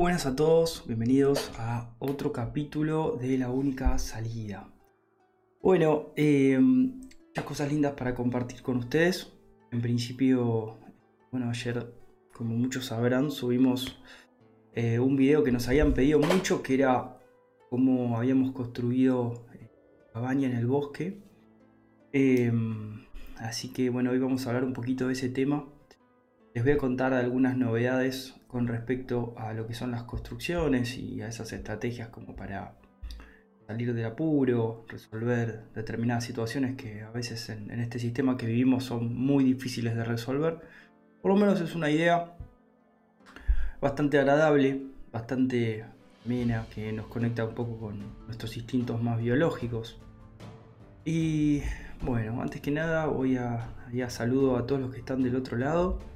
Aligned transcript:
buenas 0.00 0.24
a 0.24 0.34
todos, 0.34 0.84
bienvenidos 0.86 1.52
a 1.58 1.94
otro 1.98 2.32
capítulo 2.32 3.18
de 3.20 3.36
La 3.36 3.50
Única 3.50 3.98
Salida. 3.98 4.66
Bueno, 5.60 6.06
eh, 6.16 6.58
muchas 6.58 7.44
cosas 7.44 7.70
lindas 7.70 7.92
para 7.92 8.14
compartir 8.14 8.62
con 8.62 8.78
ustedes. 8.78 9.30
En 9.70 9.82
principio, 9.82 10.78
bueno, 11.30 11.50
ayer, 11.50 11.92
como 12.32 12.56
muchos 12.56 12.86
sabrán, 12.86 13.30
subimos 13.30 14.00
eh, 14.72 14.98
un 14.98 15.16
video 15.16 15.44
que 15.44 15.52
nos 15.52 15.68
habían 15.68 15.92
pedido 15.92 16.18
mucho, 16.18 16.62
que 16.62 16.76
era 16.76 17.18
cómo 17.68 18.16
habíamos 18.16 18.52
construido 18.52 19.44
eh, 19.52 19.68
cabaña 20.14 20.48
en 20.48 20.56
el 20.56 20.66
bosque. 20.66 21.20
Em, 22.14 23.04
así 23.36 23.70
que 23.70 23.90
bueno, 23.90 24.12
hoy 24.12 24.18
vamos 24.18 24.46
a 24.46 24.48
hablar 24.48 24.64
un 24.64 24.72
poquito 24.72 25.08
de 25.08 25.12
ese 25.12 25.28
tema. 25.28 25.68
Les 26.52 26.64
voy 26.64 26.72
a 26.72 26.78
contar 26.78 27.14
algunas 27.14 27.56
novedades 27.56 28.34
con 28.48 28.66
respecto 28.66 29.34
a 29.36 29.52
lo 29.52 29.68
que 29.68 29.74
son 29.74 29.92
las 29.92 30.02
construcciones 30.02 30.98
y 30.98 31.22
a 31.22 31.28
esas 31.28 31.52
estrategias 31.52 32.08
como 32.08 32.34
para 32.34 32.74
salir 33.68 33.94
del 33.94 34.04
apuro, 34.04 34.84
resolver 34.88 35.62
determinadas 35.76 36.24
situaciones 36.24 36.74
que 36.74 37.02
a 37.02 37.10
veces 37.12 37.50
en, 37.50 37.70
este 37.70 38.00
sistema 38.00 38.36
que 38.36 38.46
vivimos 38.46 38.82
son 38.82 39.14
muy 39.14 39.44
difíciles 39.44 39.94
de 39.94 40.02
resolver. 40.02 40.58
Por 41.22 41.30
lo 41.30 41.36
menos 41.38 41.60
es 41.60 41.76
una 41.76 41.88
idea 41.88 42.34
bastante 43.80 44.18
agradable, 44.18 44.86
bastante 45.12 45.84
amena, 46.24 46.66
que 46.74 46.92
nos 46.92 47.06
conecta 47.06 47.44
un 47.44 47.54
poco 47.54 47.78
con 47.78 48.00
nuestros 48.26 48.56
instintos 48.56 49.00
más 49.00 49.20
biológicos. 49.20 50.00
Y 51.04 51.62
bueno, 52.02 52.42
antes 52.42 52.60
que 52.60 52.72
nada 52.72 53.06
voy 53.06 53.36
a, 53.36 53.68
a 54.04 54.10
saludo 54.10 54.56
a 54.56 54.66
todos 54.66 54.80
los 54.80 54.90
que 54.92 54.98
están 54.98 55.22
del 55.22 55.36
otro 55.36 55.56
lado. 55.56 56.09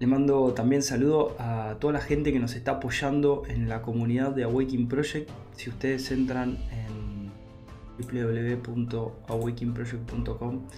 Le 0.00 0.06
mando 0.06 0.54
también 0.54 0.82
saludo 0.82 1.34
a 1.40 1.76
toda 1.80 1.94
la 1.94 2.00
gente 2.00 2.32
que 2.32 2.38
nos 2.38 2.54
está 2.54 2.70
apoyando 2.72 3.42
en 3.48 3.68
la 3.68 3.82
comunidad 3.82 4.32
de 4.32 4.44
Awakening 4.44 4.86
Project. 4.86 5.28
Si 5.56 5.70
ustedes 5.70 6.12
entran 6.12 6.56
en 6.70 7.32
www.awakeningproject.com 7.98 10.68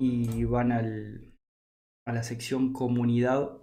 y 0.00 0.44
van 0.44 0.72
a 0.72 0.82
la 2.12 2.22
sección 2.24 2.72
comunidad, 2.72 3.60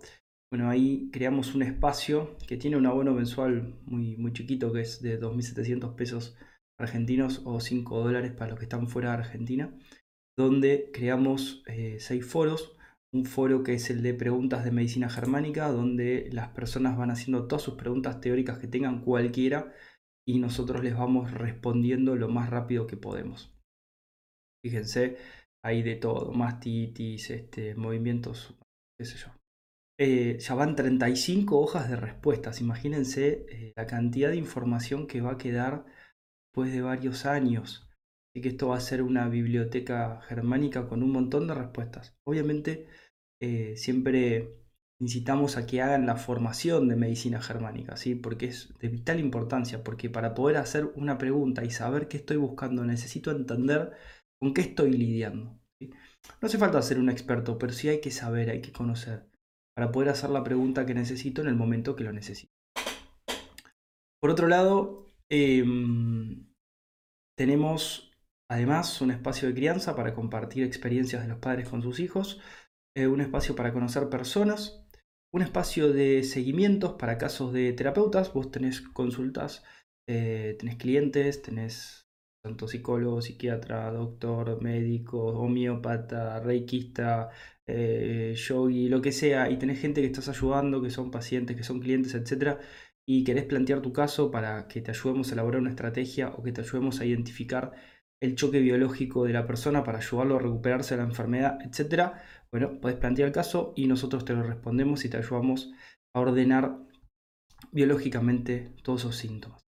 bueno, 0.49 0.69
ahí 0.69 1.09
creamos 1.11 1.55
un 1.55 1.63
espacio 1.63 2.37
que 2.47 2.55
tiene 2.55 2.77
un 2.77 2.85
abono 2.85 3.13
mensual 3.13 3.77
muy, 3.83 4.15
muy 4.15 4.31
chiquito, 4.31 4.71
que 4.71 4.79
es 4.79 5.01
de 5.01 5.19
2.700 5.19 5.93
pesos 5.95 6.37
argentinos 6.79 7.41
o 7.43 7.59
5 7.59 8.01
dólares 8.01 8.31
para 8.31 8.51
los 8.51 8.59
que 8.59 8.65
están 8.65 8.87
fuera 8.87 9.11
de 9.11 9.17
Argentina, 9.17 9.77
donde 10.37 10.89
creamos 10.93 11.63
6 11.65 12.11
eh, 12.11 12.21
foros 12.21 12.74
un 13.15 13.25
foro 13.25 13.63
que 13.63 13.73
es 13.73 13.89
el 13.89 14.03
de 14.03 14.13
preguntas 14.13 14.65
de 14.65 14.71
medicina 14.71 15.09
germánica, 15.09 15.71
donde 15.71 16.29
las 16.31 16.49
personas 16.49 16.97
van 16.97 17.11
haciendo 17.11 17.47
todas 17.47 17.63
sus 17.63 17.75
preguntas 17.75 18.19
teóricas 18.19 18.59
que 18.59 18.67
tengan 18.67 19.01
cualquiera 19.01 19.73
y 20.27 20.39
nosotros 20.39 20.83
les 20.83 20.95
vamos 20.97 21.31
respondiendo 21.31 22.15
lo 22.15 22.27
más 22.27 22.49
rápido 22.49 22.87
que 22.87 22.97
podemos. 22.97 23.53
Fíjense, 24.63 25.17
hay 25.63 25.81
de 25.83 25.95
todo, 25.95 26.33
mastitis, 26.33 27.29
este, 27.29 27.75
movimientos, 27.75 28.57
qué 28.99 29.05
sé 29.05 29.17
yo. 29.17 29.27
Eh, 29.97 30.37
ya 30.39 30.55
van 30.55 30.75
35 30.75 31.57
hojas 31.57 31.89
de 31.89 31.95
respuestas, 31.95 32.59
imagínense 32.59 33.45
eh, 33.49 33.73
la 33.77 33.85
cantidad 33.85 34.29
de 34.29 34.35
información 34.35 35.07
que 35.07 35.21
va 35.21 35.33
a 35.33 35.37
quedar 35.37 35.85
después 36.49 36.73
de 36.73 36.81
varios 36.81 37.25
años. 37.25 37.87
Así 38.35 38.41
que 38.41 38.49
esto 38.49 38.67
va 38.67 38.75
a 38.75 38.81
ser 38.81 39.01
una 39.01 39.29
biblioteca 39.29 40.19
germánica 40.23 40.89
con 40.89 41.01
un 41.01 41.11
montón 41.13 41.47
de 41.47 41.53
respuestas. 41.53 42.17
Obviamente 42.27 42.87
eh, 43.41 43.75
siempre 43.75 44.65
incitamos 44.99 45.57
a 45.57 45.65
que 45.65 45.81
hagan 45.81 46.05
la 46.05 46.15
formación 46.15 46.87
de 46.87 46.95
medicina 46.95 47.41
germánica, 47.41 47.97
¿sí? 47.97 48.15
porque 48.15 48.47
es 48.47 48.73
de 48.79 48.87
vital 48.87 49.19
importancia, 49.19 49.83
porque 49.83 50.09
para 50.09 50.33
poder 50.33 50.57
hacer 50.57 50.91
una 50.95 51.17
pregunta 51.17 51.65
y 51.65 51.69
saber 51.69 52.07
qué 52.07 52.17
estoy 52.17 52.37
buscando, 52.37 52.85
necesito 52.85 53.31
entender 53.31 53.91
con 54.41 54.53
qué 54.53 54.61
estoy 54.61 54.91
lidiando. 54.91 55.59
No 55.81 56.47
hace 56.47 56.57
falta 56.57 56.81
ser 56.81 56.99
un 56.99 57.09
experto, 57.09 57.57
pero 57.57 57.73
sí 57.73 57.89
hay 57.89 57.99
que 57.99 58.11
saber, 58.11 58.49
hay 58.49 58.61
que 58.61 58.71
conocer, 58.71 59.27
para 59.75 59.91
poder 59.91 60.09
hacer 60.09 60.29
la 60.29 60.43
pregunta 60.43 60.85
que 60.85 60.93
necesito 60.93 61.41
en 61.41 61.49
el 61.49 61.55
momento 61.55 61.95
que 61.95 62.03
lo 62.03 62.13
necesito. 62.13 62.51
Por 64.21 64.31
otro 64.31 64.47
lado, 64.47 65.05
em, 65.29 66.47
tenemos 67.37 68.11
además 68.49 69.01
un 69.01 69.11
espacio 69.11 69.47
de 69.47 69.53
crianza 69.53 69.95
para 69.95 70.13
compartir 70.13 70.63
experiencias 70.63 71.21
de 71.21 71.27
los 71.27 71.39
padres 71.39 71.67
con 71.67 71.81
sus 71.81 71.99
hijos 71.99 72.39
eh, 72.95 73.07
un 73.07 73.21
espacio 73.21 73.55
para 73.55 73.73
conocer 73.73 74.09
personas, 74.09 74.85
un 75.33 75.41
espacio 75.41 75.91
de 75.91 76.23
seguimientos 76.23 76.93
para 76.93 77.17
casos 77.17 77.53
de 77.53 77.73
terapeutas. 77.73 78.33
Vos 78.33 78.51
tenés 78.51 78.81
consultas, 78.81 79.63
eh, 80.07 80.55
tenés 80.59 80.77
clientes, 80.77 81.41
tenés 81.41 82.07
tanto 82.43 82.67
psicólogo, 82.67 83.21
psiquiatra, 83.21 83.91
doctor, 83.91 84.61
médico, 84.61 85.19
homeópata, 85.19 86.39
reikista, 86.39 87.31
eh, 87.67 88.33
yogi, 88.35 88.87
lo 88.87 89.01
que 89.01 89.11
sea, 89.11 89.49
y 89.49 89.57
tenés 89.57 89.79
gente 89.79 90.01
que 90.01 90.07
estás 90.07 90.29
ayudando, 90.29 90.81
que 90.81 90.91
son 90.91 91.11
pacientes, 91.11 91.57
que 91.57 91.63
son 91.63 91.79
clientes, 91.79 92.13
etc. 92.13 92.59
Y 93.07 93.23
querés 93.23 93.45
plantear 93.45 93.81
tu 93.81 93.91
caso 93.91 94.31
para 94.31 94.67
que 94.67 94.81
te 94.81 94.91
ayudemos 94.91 95.29
a 95.31 95.33
elaborar 95.33 95.61
una 95.61 95.71
estrategia 95.71 96.29
o 96.29 96.43
que 96.43 96.51
te 96.51 96.61
ayudemos 96.61 97.01
a 97.01 97.05
identificar 97.05 97.73
el 98.21 98.35
choque 98.35 98.59
biológico 98.59 99.25
de 99.25 99.33
la 99.33 99.45
persona 99.47 99.83
para 99.83 99.97
ayudarlo 99.99 100.37
a 100.37 100.39
recuperarse 100.39 100.95
de 100.95 101.01
la 101.01 101.07
enfermedad, 101.07 101.57
etc. 101.61 102.13
Bueno, 102.55 102.79
puedes 102.79 102.97
plantear 102.97 103.27
el 103.27 103.33
caso 103.33 103.73
y 103.75 103.85
nosotros 103.85 104.23
te 104.23 104.31
lo 104.31 104.41
respondemos 104.41 105.03
y 105.03 105.09
te 105.09 105.17
ayudamos 105.17 105.73
a 106.13 106.21
ordenar 106.21 106.77
biológicamente 107.73 108.71
todos 108.81 109.01
esos 109.01 109.17
síntomas. 109.17 109.65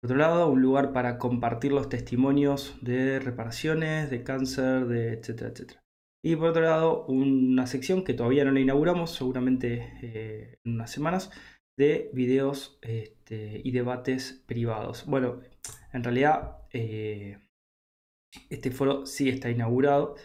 Por 0.00 0.12
otro 0.12 0.16
lado, 0.16 0.48
un 0.48 0.62
lugar 0.62 0.94
para 0.94 1.18
compartir 1.18 1.72
los 1.72 1.90
testimonios 1.90 2.78
de 2.80 3.18
reparaciones, 3.18 4.08
de 4.08 4.22
cáncer, 4.22 4.86
de 4.86 5.12
etcétera, 5.12 5.50
etcétera. 5.50 5.84
Y 6.24 6.36
por 6.36 6.48
otro 6.48 6.62
lado, 6.62 7.04
una 7.04 7.66
sección 7.66 8.02
que 8.02 8.14
todavía 8.14 8.46
no 8.46 8.52
la 8.52 8.60
inauguramos, 8.60 9.10
seguramente 9.10 9.92
eh, 10.00 10.58
en 10.64 10.72
unas 10.72 10.90
semanas, 10.90 11.30
de 11.76 12.08
videos 12.14 12.78
este, 12.80 13.60
y 13.62 13.72
debates 13.72 14.42
privados. 14.46 15.04
Bueno, 15.04 15.40
en 15.92 16.02
realidad 16.02 16.62
eh, 16.72 17.40
este 18.48 18.70
foro 18.70 19.04
sí 19.04 19.28
está 19.28 19.50
inaugurado, 19.50 20.16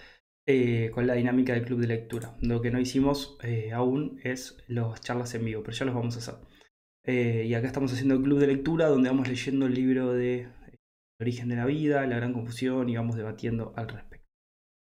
eh, 0.47 0.89
con 0.91 1.05
la 1.05 1.13
dinámica 1.13 1.53
del 1.53 1.65
club 1.65 1.79
de 1.81 1.87
lectura. 1.87 2.35
Lo 2.41 2.61
que 2.61 2.71
no 2.71 2.79
hicimos 2.79 3.37
eh, 3.43 3.71
aún 3.73 4.19
es 4.23 4.57
las 4.67 4.99
charlas 5.01 5.35
en 5.35 5.45
vivo, 5.45 5.61
pero 5.61 5.77
ya 5.77 5.85
los 5.85 5.93
vamos 5.93 6.15
a 6.15 6.19
hacer. 6.19 6.47
Eh, 7.05 7.45
y 7.47 7.53
acá 7.53 7.67
estamos 7.67 7.93
haciendo 7.93 8.15
el 8.15 8.23
club 8.23 8.39
de 8.39 8.47
lectura 8.47 8.87
donde 8.87 9.09
vamos 9.09 9.27
leyendo 9.27 9.67
el 9.67 9.75
libro 9.75 10.13
de 10.13 10.41
El 10.41 10.79
origen 11.19 11.47
de 11.49 11.57
la 11.57 11.65
vida, 11.65 12.07
la 12.07 12.15
gran 12.15 12.33
confusión 12.33 12.89
y 12.89 12.95
vamos 12.95 13.15
debatiendo 13.15 13.73
al 13.75 13.89
respecto. 13.89 14.27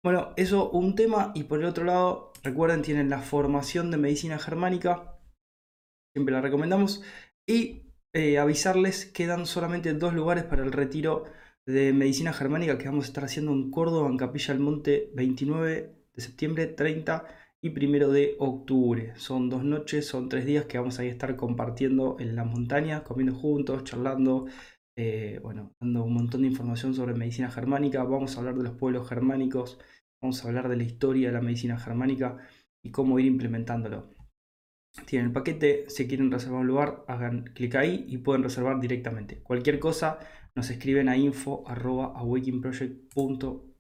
Bueno, 0.03 0.33
eso 0.37 0.71
un 0.71 0.95
tema 0.95 1.31
y 1.35 1.43
por 1.43 1.59
el 1.59 1.65
otro 1.65 1.83
lado, 1.83 2.31
recuerden, 2.43 2.81
tienen 2.81 3.09
la 3.09 3.19
formación 3.19 3.91
de 3.91 3.97
medicina 3.97 4.39
germánica, 4.39 5.19
siempre 6.15 6.33
la 6.33 6.41
recomendamos, 6.41 7.03
y 7.47 7.83
avisarles, 8.39 9.05
quedan 9.05 9.45
solamente 9.45 9.93
dos 9.93 10.13
lugares 10.13 10.43
para 10.43 10.63
el 10.63 10.71
retiro 10.71 11.25
de 11.65 11.93
medicina 11.93 12.33
germánica 12.33 12.77
que 12.77 12.87
vamos 12.87 13.05
a 13.05 13.07
estar 13.07 13.23
haciendo 13.23 13.51
en 13.51 13.71
Córdoba, 13.71 14.09
en 14.09 14.17
Capilla 14.17 14.53
del 14.53 14.63
Monte, 14.63 15.11
29 15.13 15.95
de 16.13 16.21
septiembre, 16.21 16.67
30 16.67 17.25
y 17.61 17.69
1 17.69 18.09
de 18.09 18.35
octubre. 18.39 19.13
Son 19.15 19.49
dos 19.49 19.63
noches, 19.63 20.07
son 20.07 20.29
tres 20.29 20.45
días 20.45 20.65
que 20.65 20.77
vamos 20.77 20.99
a 20.99 21.03
estar 21.03 21.35
compartiendo 21.35 22.17
en 22.19 22.35
la 22.35 22.43
montaña, 22.43 23.03
comiendo 23.03 23.35
juntos, 23.35 23.83
charlando, 23.83 24.47
eh, 24.97 25.39
bueno, 25.43 25.73
dando 25.79 26.03
un 26.03 26.13
montón 26.13 26.41
de 26.41 26.47
información 26.47 26.93
sobre 26.95 27.13
medicina 27.13 27.51
germánica. 27.51 28.03
Vamos 28.03 28.35
a 28.35 28.39
hablar 28.39 28.55
de 28.55 28.63
los 28.63 28.73
pueblos 28.73 29.07
germánicos, 29.07 29.79
vamos 30.21 30.43
a 30.43 30.47
hablar 30.47 30.67
de 30.69 30.77
la 30.77 30.83
historia 30.83 31.27
de 31.27 31.33
la 31.33 31.41
medicina 31.41 31.77
germánica 31.77 32.37
y 32.83 32.91
cómo 32.91 33.19
ir 33.19 33.27
implementándolo. 33.27 34.09
Tienen 35.05 35.27
el 35.27 35.33
paquete, 35.33 35.85
si 35.89 36.07
quieren 36.07 36.31
reservar 36.31 36.61
un 36.61 36.67
lugar, 36.67 37.05
hagan 37.07 37.43
clic 37.53 37.75
ahí 37.75 38.03
y 38.09 38.17
pueden 38.17 38.43
reservar 38.43 38.81
directamente. 38.81 39.41
Cualquier 39.41 39.79
cosa, 39.79 40.19
nos 40.55 40.69
escriben 40.69 41.09
a 41.09 41.17
info.awakingproject.com. 41.17 43.71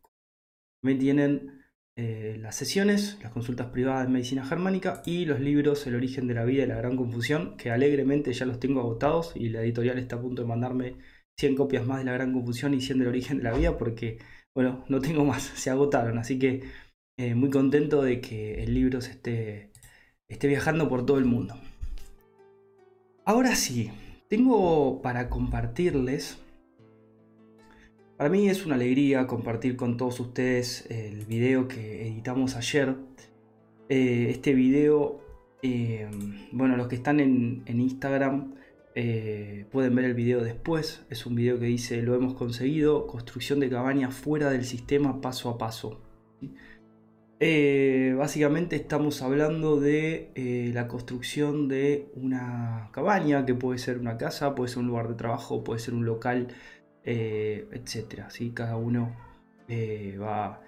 También 0.81 0.99
tienen 0.99 1.61
eh, 1.95 2.37
las 2.39 2.55
sesiones, 2.55 3.19
las 3.21 3.31
consultas 3.31 3.67
privadas 3.67 4.07
de 4.07 4.13
medicina 4.13 4.45
germánica 4.45 5.03
y 5.05 5.25
los 5.25 5.39
libros 5.39 5.85
El 5.85 5.95
origen 5.95 6.27
de 6.27 6.33
la 6.33 6.45
vida 6.45 6.63
y 6.63 6.67
la 6.67 6.77
gran 6.77 6.97
confusión, 6.97 7.57
que 7.57 7.69
alegremente 7.69 8.33
ya 8.33 8.45
los 8.45 8.59
tengo 8.59 8.79
agotados 8.79 9.33
y 9.35 9.49
la 9.49 9.61
editorial 9.61 9.99
está 9.99 10.15
a 10.15 10.21
punto 10.21 10.41
de 10.41 10.47
mandarme 10.47 10.95
100 11.37 11.55
copias 11.55 11.85
más 11.85 11.99
de 11.99 12.05
la 12.05 12.13
gran 12.13 12.33
confusión 12.33 12.73
y 12.73 12.81
100 12.81 12.99
del 12.99 13.07
origen 13.09 13.37
de 13.37 13.43
la 13.43 13.53
vida 13.53 13.77
porque, 13.77 14.17
bueno, 14.55 14.83
no 14.89 14.99
tengo 14.99 15.25
más, 15.25 15.43
se 15.55 15.69
agotaron. 15.69 16.17
Así 16.17 16.39
que 16.39 16.63
eh, 17.17 17.35
muy 17.35 17.51
contento 17.51 18.01
de 18.01 18.21
que 18.21 18.63
el 18.63 18.73
libro 18.73 19.01
se 19.01 19.11
esté, 19.11 19.71
esté 20.27 20.47
viajando 20.47 20.89
por 20.89 21.05
todo 21.05 21.19
el 21.19 21.25
mundo. 21.25 21.55
Ahora 23.25 23.55
sí, 23.55 23.91
tengo 24.29 25.01
para 25.01 25.29
compartirles 25.29 26.40
para 28.21 28.29
mí 28.29 28.47
es 28.49 28.67
una 28.67 28.75
alegría 28.75 29.25
compartir 29.25 29.75
con 29.75 29.97
todos 29.97 30.19
ustedes 30.19 30.85
el 30.91 31.25
video 31.25 31.67
que 31.67 32.07
editamos 32.07 32.55
ayer. 32.55 32.95
Eh, 33.89 34.27
este 34.29 34.53
video 34.53 35.19
Eh, 35.63 36.07
bueno, 36.51 36.77
los 36.77 36.87
que 36.87 36.95
están 36.97 37.19
en, 37.19 37.63
Instagram 37.65 38.53
eh, 38.93 39.65
pueden 39.71 39.95
ver 39.95 40.05
el 40.05 40.13
video 40.13 40.43
después. 40.43 41.03
Es 41.09 41.25
un 41.25 41.33
video 41.33 41.59
que 41.59 41.65
dice 41.65 42.03
lo 42.03 42.13
hemos 42.13 42.35
conseguido, 42.35 43.07
construcción 43.07 43.59
de 43.59 43.71
cabañas 43.71 44.13
fuera 44.13 44.51
del 44.51 44.65
sistema 44.65 45.19
paso 45.19 45.49
a 45.49 45.57
paso. 45.57 45.99
Básicamente 47.39 48.75
estamos 48.75 49.23
hablando 49.23 49.79
de 49.79 50.71
la 50.75 50.87
construcción 50.87 51.67
de 51.67 52.11
una 52.13 52.89
cabaña, 52.91 53.47
que 53.47 53.55
puede 53.55 53.79
ser 53.79 53.97
una 53.97 54.15
casa, 54.17 54.53
puede 54.53 54.69
ser 54.69 54.79
un 54.83 54.87
lugar 54.89 55.07
de 55.07 55.15
trabajo, 55.15 55.63
puede 55.63 55.79
ser 55.79 55.95
un 55.95 56.05
local, 56.05 56.49
etc. 57.03 58.25
¿sí? 58.29 58.51
Cada 58.51 58.77
uno 58.77 59.15
va 60.21 60.61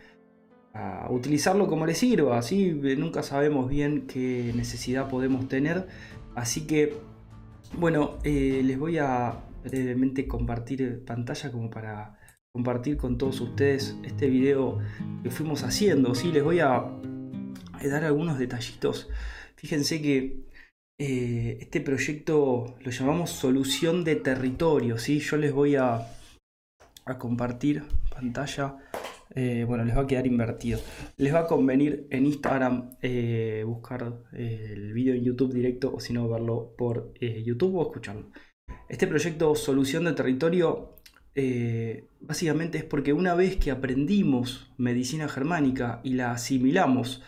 a 0.73 1.11
utilizarlo 1.11 1.67
como 1.67 1.85
le 1.85 1.93
sirva, 1.93 2.37
así 2.37 2.71
nunca 2.97 3.21
sabemos 3.21 3.69
bien 3.69 4.07
qué 4.07 4.51
necesidad 4.55 5.07
podemos 5.07 5.47
tener, 5.47 5.87
así 6.35 6.65
que 6.65 6.97
bueno, 7.77 8.17
eh, 8.23 8.61
les 8.63 8.77
voy 8.77 8.97
a 8.97 9.43
brevemente 9.63 10.27
compartir 10.27 11.03
pantalla 11.05 11.51
como 11.51 11.69
para 11.69 12.19
compartir 12.51 12.97
con 12.97 13.17
todos 13.17 13.39
ustedes 13.41 13.95
este 14.03 14.27
video 14.27 14.79
que 15.21 15.29
fuimos 15.29 15.63
haciendo, 15.63 16.15
¿sí? 16.15 16.31
les 16.31 16.43
voy 16.43 16.59
a 16.59 16.85
dar 17.83 18.03
algunos 18.03 18.39
detallitos, 18.39 19.09
fíjense 19.55 20.01
que 20.01 20.43
eh, 20.99 21.57
este 21.61 21.81
proyecto 21.81 22.75
lo 22.79 22.91
llamamos 22.91 23.29
solución 23.29 24.03
de 24.03 24.15
territorio, 24.15 24.97
¿sí? 24.97 25.19
yo 25.19 25.37
les 25.37 25.51
voy 25.51 25.75
a, 25.75 26.07
a 27.05 27.17
compartir 27.17 27.83
pantalla 28.09 28.77
eh, 29.35 29.65
bueno, 29.67 29.83
les 29.83 29.97
va 29.97 30.01
a 30.01 30.07
quedar 30.07 30.27
invertido. 30.27 30.79
Les 31.17 31.33
va 31.33 31.39
a 31.39 31.47
convenir 31.47 32.07
en 32.09 32.25
Instagram 32.25 32.97
eh, 33.01 33.63
buscar 33.65 34.21
eh, 34.33 34.69
el 34.73 34.93
vídeo 34.93 35.13
en 35.13 35.23
YouTube 35.23 35.53
directo 35.53 35.93
o 35.93 35.99
si 35.99 36.13
no 36.13 36.27
verlo 36.29 36.75
por 36.77 37.13
YouTube 37.19 37.75
o 37.75 37.83
escucharlo. 37.83 38.29
Este 38.89 39.07
proyecto 39.07 39.55
Solución 39.55 40.05
de 40.05 40.13
Territorio 40.13 40.95
básicamente 42.21 42.77
es 42.77 42.83
porque 42.83 43.11
una 43.11 43.33
vez 43.33 43.57
que 43.57 43.71
aprendimos 43.71 44.71
medicina 44.77 45.27
germánica 45.27 45.99
y 46.03 46.13
la 46.13 46.31
asimilamos, 46.31 47.23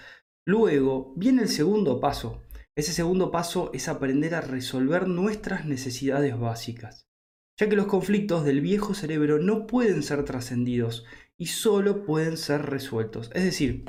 luego 0.45 1.13
viene 1.15 1.41
el 1.41 1.49
segundo 1.49 1.99
paso. 1.99 2.43
Ese 2.77 2.91
segundo 2.91 3.31
paso 3.31 3.71
es 3.73 3.87
aprender 3.87 4.35
a 4.35 4.41
resolver 4.41 5.07
nuestras 5.07 5.65
necesidades 5.65 6.37
básicas, 6.37 7.07
ya 7.57 7.69
que 7.69 7.75
los 7.75 7.87
conflictos 7.87 8.43
del 8.43 8.61
viejo 8.61 8.93
cerebro 8.93 9.39
no 9.39 9.67
pueden 9.67 10.03
ser 10.03 10.23
trascendidos 10.25 11.05
y 11.37 11.47
solo 11.47 12.03
pueden 12.03 12.37
ser 12.37 12.63
resueltos. 12.63 13.31
Es 13.33 13.43
decir, 13.43 13.85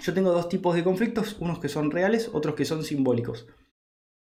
yo 0.00 0.14
tengo 0.14 0.32
dos 0.32 0.48
tipos 0.48 0.74
de 0.74 0.84
conflictos, 0.84 1.36
unos 1.40 1.58
que 1.58 1.68
son 1.68 1.90
reales, 1.90 2.30
otros 2.32 2.54
que 2.54 2.64
son 2.64 2.84
simbólicos. 2.84 3.46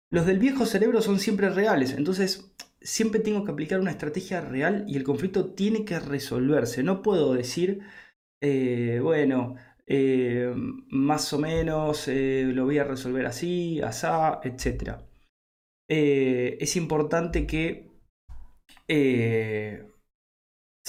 Los 0.09 0.25
del 0.25 0.39
viejo 0.39 0.65
cerebro 0.65 1.01
son 1.01 1.19
siempre 1.19 1.49
reales, 1.49 1.93
entonces 1.93 2.53
siempre 2.81 3.19
tengo 3.19 3.43
que 3.43 3.51
aplicar 3.51 3.79
una 3.79 3.91
estrategia 3.91 4.41
real 4.41 4.85
y 4.87 4.95
el 4.95 5.03
conflicto 5.03 5.53
tiene 5.53 5.83
que 5.83 5.99
resolverse. 5.99 6.83
No 6.83 7.01
puedo 7.01 7.33
decir, 7.33 7.81
eh, 8.41 8.99
bueno, 9.01 9.55
eh, 9.85 10.53
más 10.89 11.33
o 11.33 11.39
menos 11.39 12.07
eh, 12.07 12.43
lo 12.53 12.65
voy 12.65 12.77
a 12.77 12.83
resolver 12.85 13.25
así, 13.25 13.81
asá, 13.81 14.39
etc. 14.43 15.01
es 15.89 16.75
importante 16.75 17.45
que 17.47 17.86
se 18.87 19.85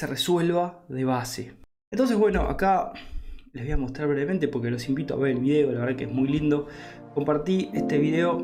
resuelva 0.07 0.85
de 0.89 1.05
base. 1.05 1.53
Entonces, 1.91 2.17
bueno, 2.17 2.43
acá 2.43 2.93
les 3.53 3.65
voy 3.65 3.73
a 3.73 3.77
mostrar 3.77 4.09
brevemente 4.09 4.49
porque 4.49 4.71
los 4.71 4.89
invito 4.89 5.15
a 5.15 5.17
ver 5.17 5.33
el 5.33 5.41
video, 5.41 5.73
la 5.73 5.81
verdad 5.81 5.97
que 5.97 6.05
es 6.05 6.13
muy 6.13 6.29
lindo. 6.29 6.67
Compartí 7.15 7.71
este 7.73 7.99
video 7.99 8.39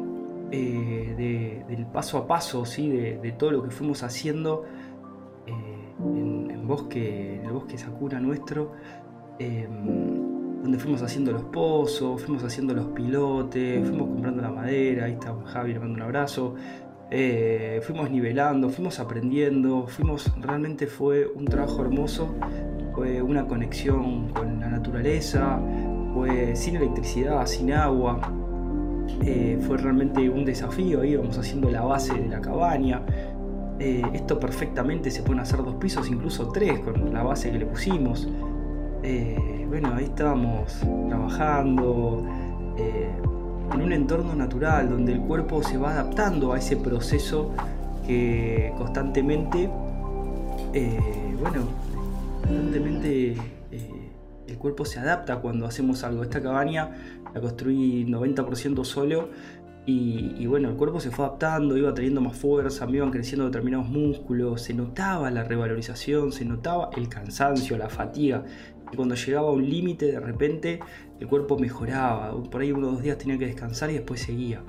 eh, 0.50 1.64
del 1.68 1.86
paso 1.86 2.18
a 2.18 2.26
paso, 2.26 2.64
¿sí? 2.64 2.88
de, 2.88 3.34
todo 3.38 3.50
lo 3.50 3.62
que 3.62 3.70
fuimos 3.70 4.02
haciendo 4.02 4.64
eh, 5.46 5.94
en, 6.00 6.66
bosque, 6.66 7.36
en 7.36 7.46
el 7.46 7.52
bosque 7.52 7.76
Sakura 7.76 8.20
nuestro, 8.20 8.72
em, 9.38 10.62
donde 10.62 10.78
fuimos 10.78 11.02
haciendo 11.02 11.32
los 11.32 11.44
pozos, 11.44 12.22
fuimos 12.22 12.42
haciendo 12.44 12.72
los 12.72 12.86
pilotes, 12.86 13.86
fuimos 13.86 14.08
comprando 14.08 14.42
la 14.42 14.50
madera, 14.50 15.06
ahí 15.06 15.12
está 15.12 15.34
Javi, 15.44 15.74
le 15.74 15.80
mando 15.80 15.94
un 15.94 16.02
abrazo. 16.02 16.54
Eh, 17.10 17.80
fuimos 17.82 18.10
nivelando, 18.10 18.70
fuimos 18.70 18.98
aprendiendo, 18.98 19.86
fuimos, 19.86 20.32
realmente 20.40 20.86
fue 20.86 21.26
un 21.26 21.44
trabajo 21.44 21.82
hermoso, 21.82 22.34
fue 22.94 23.20
una 23.22 23.46
conexión 23.46 24.30
con 24.30 24.60
la 24.60 24.68
naturaleza, 24.68 25.60
fue 26.14 26.56
sin 26.56 26.76
electricidad, 26.76 27.46
sin 27.46 27.72
agua, 27.72 28.20
eh, 29.22 29.58
fue 29.66 29.76
realmente 29.76 30.28
un 30.28 30.44
desafío, 30.44 31.04
íbamos 31.04 31.36
haciendo 31.38 31.70
la 31.70 31.82
base 31.82 32.14
de 32.14 32.28
la 32.28 32.40
cabaña, 32.40 33.02
eh, 33.78 34.02
esto 34.14 34.40
perfectamente 34.40 35.10
se 35.10 35.22
pueden 35.22 35.40
hacer 35.40 35.62
dos 35.62 35.74
pisos, 35.74 36.08
incluso 36.08 36.48
tres 36.48 36.80
con 36.80 37.12
la 37.12 37.22
base 37.22 37.50
que 37.50 37.58
le 37.58 37.66
pusimos. 37.66 38.28
bueno, 39.68 39.92
ahí 39.94 40.04
estábamos 40.04 40.80
trabajando 41.08 42.24
en 43.72 43.80
un 43.80 43.92
entorno 43.92 44.34
natural 44.34 44.88
donde 44.90 45.12
el 45.12 45.20
cuerpo 45.20 45.62
se 45.62 45.76
va 45.76 45.90
adaptando 45.90 46.52
a 46.52 46.58
ese 46.58 46.76
proceso 46.76 47.52
que 48.06 48.72
constantemente, 48.76 49.70
eh, 50.72 51.36
bueno, 51.40 51.62
constantemente 52.42 53.32
eh, 53.70 54.10
el 54.46 54.58
cuerpo 54.58 54.84
se 54.84 54.98
adapta 54.98 55.36
cuando 55.40 55.66
hacemos 55.66 56.04
algo. 56.04 56.22
Esta 56.22 56.42
cabaña 56.42 56.90
la 57.34 57.40
construí 57.40 58.04
90% 58.06 58.84
solo 58.84 59.30
y, 59.86 60.34
y, 60.38 60.46
bueno, 60.46 60.70
el 60.70 60.76
cuerpo 60.76 60.98
se 60.98 61.10
fue 61.10 61.26
adaptando, 61.26 61.76
iba 61.76 61.92
teniendo 61.92 62.20
más 62.20 62.36
fuerza, 62.38 62.86
me 62.86 62.96
iban 62.96 63.10
creciendo 63.10 63.44
determinados 63.44 63.88
músculos, 63.88 64.62
se 64.62 64.72
notaba 64.72 65.30
la 65.30 65.44
revalorización, 65.44 66.32
se 66.32 66.44
notaba 66.44 66.90
el 66.96 67.08
cansancio, 67.08 67.76
la 67.76 67.90
fatiga 67.90 68.44
cuando 68.94 69.14
llegaba 69.14 69.48
a 69.48 69.52
un 69.52 69.68
límite 69.68 70.06
de 70.06 70.20
repente 70.20 70.80
el 71.20 71.26
cuerpo 71.26 71.58
mejoraba, 71.58 72.34
por 72.50 72.60
ahí 72.60 72.72
unos 72.72 72.92
dos 72.92 73.02
días 73.02 73.18
tenía 73.18 73.38
que 73.38 73.46
descansar 73.46 73.90
y 73.90 73.94
después 73.94 74.20
seguía. 74.20 74.62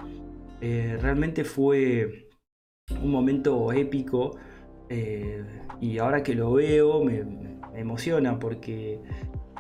Eh, 0.62 0.98
realmente 1.02 1.44
fue 1.44 2.30
un 3.02 3.12
momento 3.12 3.72
épico 3.72 4.38
eh, 4.90 5.44
y 5.82 5.98
ahora 5.98 6.24
que 6.24 6.36
lo 6.36 6.54
veo 6.54 7.04
me, 7.04 7.24
emociona 7.76 8.40
porque 8.40 9.02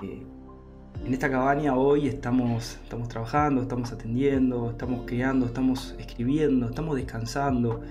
eh, 0.01 0.25
en 1.03 1.13
esta 1.13 1.29
cabaña 1.29 1.75
hoy 1.75 2.07
estamos, 2.07 2.77
estamos 2.83 3.09
trabajando, 3.09 3.61
estamos 3.61 3.91
atendiendo, 3.91 4.71
estamos 4.71 5.03
creando, 5.05 5.45
estamos 5.45 5.95
escribiendo, 5.99 6.67
estamos 6.69 6.95
descansando. 6.95 7.81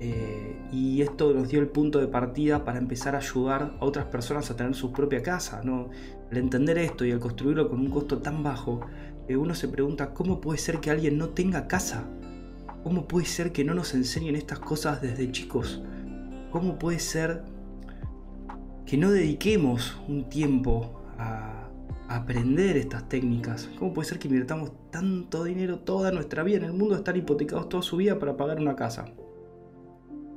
Eh, 0.00 0.56
y 0.70 1.02
esto 1.02 1.34
nos 1.34 1.48
dio 1.48 1.58
el 1.60 1.68
punto 1.68 1.98
de 1.98 2.06
partida 2.06 2.64
para 2.64 2.78
empezar 2.78 3.16
a 3.16 3.18
ayudar 3.18 3.74
a 3.80 3.84
otras 3.84 4.06
personas 4.06 4.48
a 4.50 4.56
tener 4.56 4.74
su 4.74 4.92
propia 4.92 5.22
casa. 5.22 5.60
¿no? 5.64 5.90
Al 6.30 6.36
entender 6.36 6.78
esto 6.78 7.04
y 7.04 7.10
al 7.10 7.18
construirlo 7.18 7.68
con 7.68 7.80
un 7.80 7.90
costo 7.90 8.18
tan 8.18 8.42
bajo, 8.42 8.80
eh, 9.26 9.36
uno 9.36 9.54
se 9.54 9.68
pregunta 9.68 10.14
cómo 10.14 10.40
puede 10.40 10.58
ser 10.58 10.78
que 10.80 10.90
alguien 10.90 11.18
no 11.18 11.30
tenga 11.30 11.66
casa. 11.66 12.04
¿Cómo 12.84 13.08
puede 13.08 13.26
ser 13.26 13.52
que 13.52 13.64
no 13.64 13.74
nos 13.74 13.92
enseñen 13.94 14.36
estas 14.36 14.60
cosas 14.60 15.02
desde 15.02 15.30
chicos? 15.32 15.82
¿Cómo 16.50 16.78
puede 16.78 17.00
ser 17.00 17.42
que 18.86 18.96
no 18.96 19.10
dediquemos 19.10 19.98
un 20.08 20.30
tiempo 20.30 21.02
a, 21.18 21.67
aprender 22.08 22.76
estas 22.76 23.08
técnicas? 23.08 23.68
¿Cómo 23.78 23.92
puede 23.92 24.08
ser 24.08 24.18
que 24.18 24.28
invirtamos 24.28 24.72
tanto 24.90 25.44
dinero 25.44 25.80
toda 25.80 26.10
nuestra 26.10 26.42
vida 26.42 26.58
en 26.58 26.64
el 26.64 26.72
mundo, 26.72 26.96
estar 26.96 27.16
hipotecados 27.16 27.68
toda 27.68 27.82
su 27.82 27.96
vida 27.96 28.18
para 28.18 28.36
pagar 28.36 28.58
una 28.58 28.76
casa? 28.76 29.06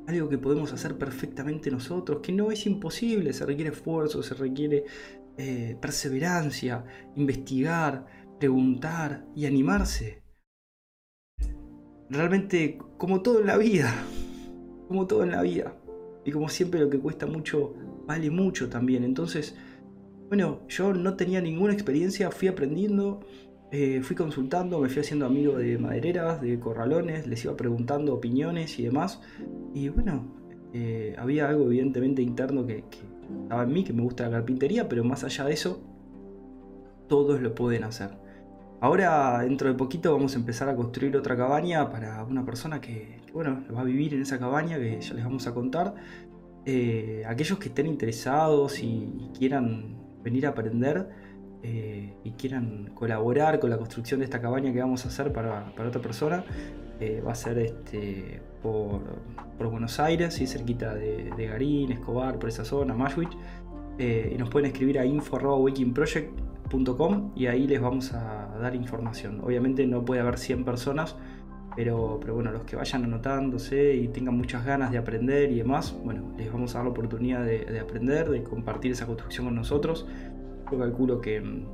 algo 0.08 0.30
que 0.30 0.38
podemos 0.38 0.74
hacer 0.74 0.98
perfectamente 0.98 1.72
nosotros, 1.72 2.20
que 2.22 2.32
no 2.32 2.52
es 2.52 2.66
imposible, 2.66 3.34
se 3.34 3.46
requiere 3.46 3.72
esfuerzo, 3.72 4.24
se 4.24 4.34
requiere 4.34 4.86
eh, 5.38 5.78
perseverancia, 5.82 6.84
investigar, 7.16 8.06
preguntar 8.40 9.26
y 9.36 9.46
animarse. 9.46 10.24
Realmente, 12.10 12.78
como 12.98 13.22
todo 13.22 13.40
en 13.40 13.48
la 13.48 13.58
vida, 13.58 13.94
como 14.88 15.08
todo 15.08 15.24
en 15.24 15.32
la 15.32 15.42
vida, 15.42 15.78
y 16.26 16.32
como 16.32 16.50
siempre 16.50 16.82
lo 16.82 16.90
que 16.90 17.00
cuesta 17.00 17.26
mucho, 17.26 17.74
vale 18.06 18.30
mucho 18.30 18.70
también. 18.70 19.04
Entonces, 19.04 19.56
bueno, 20.32 20.62
yo 20.70 20.94
no 20.94 21.18
tenía 21.18 21.42
ninguna 21.42 21.74
experiencia, 21.74 22.32
fui 22.32 22.48
aprendiendo, 22.48 23.20
eh, 23.70 24.00
fui 24.02 24.16
consultando, 24.16 24.80
me 24.80 24.88
fui 24.88 25.02
haciendo 25.02 25.26
amigo 25.26 25.58
de 25.58 25.78
madereras, 25.78 26.40
de 26.40 26.58
corralones, 26.58 27.28
les 27.28 27.44
iba 27.44 27.58
preguntando 27.58 28.14
opiniones 28.14 28.80
y 28.80 28.84
demás. 28.84 29.20
Y 29.74 29.90
bueno, 29.90 30.34
eh, 30.74 31.16
había 31.18 31.50
algo 31.50 31.66
evidentemente 31.66 32.22
interno 32.22 32.66
que, 32.66 32.86
estaba 33.44 33.64
en 33.64 33.74
mí, 33.74 33.84
que 33.84 33.92
me 33.92 34.04
gusta 34.04 34.24
la 34.24 34.38
carpintería, 34.38 34.88
pero 34.88 35.04
más 35.04 35.26
allá 35.26 35.44
de 35.44 35.52
eso, 35.52 35.84
todos 37.10 37.42
lo 37.42 37.54
pueden 37.54 37.84
hacer. 37.84 38.12
Ahora, 38.80 39.40
dentro 39.42 39.68
de 39.68 39.76
poquito, 39.76 40.14
vamos 40.14 40.36
a 40.36 40.40
empezar 40.40 40.70
a 40.70 40.78
construir 40.78 41.18
otra 41.18 41.36
cabaña 41.36 41.90
para 41.92 42.24
una 42.24 42.46
persona 42.46 42.80
que, 42.80 43.20
bueno, 43.34 43.66
va 43.76 43.82
a 43.82 43.84
vivir 43.84 44.14
en 44.14 44.22
esa 44.22 44.40
cabaña 44.40 44.78
que 44.78 45.02
ya 45.02 45.14
les 45.14 45.26
vamos 45.26 45.46
a 45.46 45.54
contar. 45.54 45.94
Eh, 46.66 47.24
aquellos 47.28 47.60
que 47.60 47.68
estén 47.68 47.88
interesados 47.88 48.82
y 48.82 49.30
quieran 49.38 50.01
venir 50.24 50.46
a 50.46 50.50
aprender, 50.50 51.08
eh, 51.64 52.16
y 52.24 52.32
quieran 52.32 52.90
colaborar 52.96 53.60
con 53.60 53.70
la 53.70 53.78
construcción 53.78 54.20
de 54.20 54.24
esta 54.26 54.42
cabaña 54.42 54.74
que 54.74 54.80
vamos 54.80 55.06
a 55.06 55.10
hacer 55.10 55.32
para, 55.32 55.72
otra 55.78 56.02
persona, 56.02 56.44
eh, 57.00 57.22
va 57.26 57.34
a 57.34 57.36
ser 57.36 57.60
este, 57.60 58.42
por, 58.64 59.02
Buenos 59.60 60.00
Aires, 60.00 60.34
¿sí? 60.34 60.48
cerquita 60.48 60.96
de, 60.96 61.48
Garín, 61.48 61.92
Escobar, 61.92 62.40
por 62.40 62.50
esa 62.50 62.66
zona, 62.66 62.96
Mashwich. 62.96 63.38
y 64.00 64.36
nos 64.40 64.50
pueden 64.50 64.72
escribir 64.72 64.98
a 64.98 65.06
info.wakingproject.com 65.06 67.34
y 67.36 67.46
ahí 67.46 67.68
les 67.68 67.80
vamos 67.80 68.12
a 68.14 68.58
dar 68.60 68.74
información. 68.74 69.40
Obviamente 69.44 69.86
no 69.86 70.04
puede 70.04 70.22
haber 70.22 70.40
100 70.40 70.66
personas 70.66 71.16
pero, 71.76 72.20
pero 72.20 72.36
bueno, 72.36 72.52
los 72.52 72.64
que 72.64 72.76
vayan 72.76 73.06
anotándose 73.06 73.96
y 73.96 74.08
tengan 74.10 74.36
muchas 74.36 74.66
ganas 74.66 74.92
de 74.92 74.98
aprender 74.98 75.52
y 75.52 75.58
demás, 75.58 75.96
bueno, 76.04 76.34
les 76.38 76.52
vamos 76.52 76.76
a 76.76 76.80
dar 76.80 76.86
la 76.86 76.92
oportunidad 76.92 77.46
de, 77.46 77.80
aprender, 77.80 78.30
de 78.30 78.44
compartir 78.44 78.92
esa 78.92 79.06
construcción 79.06 79.46
con 79.46 79.56
nosotros. 79.56 80.06
Yo 80.72 80.80
calculo 80.80 81.22
que 81.22 81.40
mm, 81.40 81.66